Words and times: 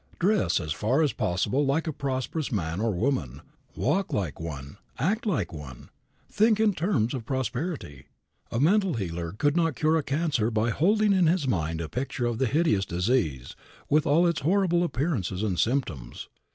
Dress 0.17 0.59
as 0.59 0.73
far 0.73 1.03
as 1.03 1.13
possible 1.13 1.63
like 1.63 1.85
a 1.85 1.93
prosperous 1.93 2.51
man 2.51 2.81
or 2.81 2.89
woman, 2.89 3.41
walk 3.75 4.11
like 4.11 4.39
one, 4.39 4.77
act 4.97 5.27
like 5.27 5.53
one, 5.53 5.91
think 6.27 6.59
in 6.59 6.73
terms 6.73 7.13
of 7.13 7.23
prosperity. 7.23 8.05
A 8.51 8.59
mental 8.59 8.95
healer 8.95 9.31
could 9.33 9.55
not 9.55 9.75
cure 9.75 9.97
a 9.97 10.01
cancer 10.01 10.49
by 10.49 10.71
holding 10.71 11.13
in 11.13 11.27
his 11.27 11.47
mind 11.47 11.81
a 11.81 11.87
picture 11.87 12.25
of 12.25 12.39
the 12.39 12.47
hideous 12.47 12.83
disease, 12.85 13.55
with 13.91 14.07
all 14.07 14.25
its 14.25 14.39
horrible 14.41 14.83
appearances 14.83 15.43
and 15.43 15.59
symptoms. 15.59 16.29